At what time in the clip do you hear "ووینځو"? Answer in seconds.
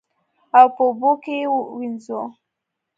1.51-2.21